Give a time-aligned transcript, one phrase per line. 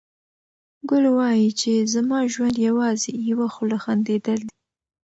[0.89, 4.55] ګل وايي چې زما ژوند یوازې یوه خوله خندېدل دي.